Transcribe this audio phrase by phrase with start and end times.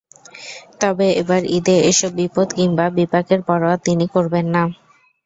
[0.81, 4.63] তবে এবার ঈদে এসব বিপদ কিংবা বিপাকের পরোয়া তিনি করবেন না।